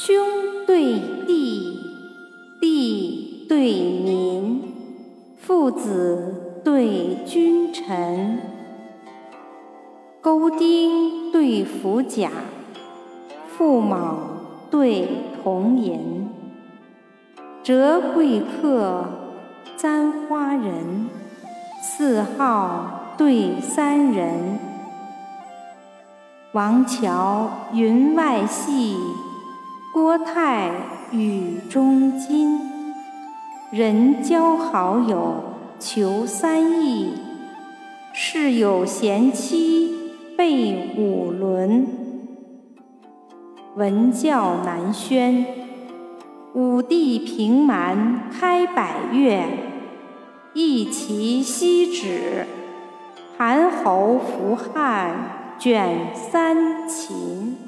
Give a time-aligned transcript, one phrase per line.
[0.00, 0.14] 兄
[0.64, 1.80] 对弟，
[2.60, 4.62] 弟对民，
[5.36, 8.38] 父子对君臣，
[10.20, 12.30] 勾丁对辅甲，
[13.48, 14.18] 父卯
[14.70, 15.08] 对
[15.42, 16.28] 童寅，
[17.64, 19.04] 折桂客，
[19.76, 21.08] 簪花人，
[21.82, 24.60] 四号对三人。
[26.52, 28.96] 王乔云外戏，
[29.92, 30.70] 郭泰
[31.12, 32.60] 雨中金。
[33.70, 35.42] 人交好友
[35.78, 37.12] 求三义，
[38.12, 39.94] 事有贤妻
[40.36, 41.86] 备五伦。
[43.76, 45.46] 文教南宣，
[46.54, 49.44] 武帝平蛮开百越，
[50.52, 52.46] 一齐西止，
[53.36, 55.36] 韩侯服汉。
[55.58, 57.67] 卷三秦。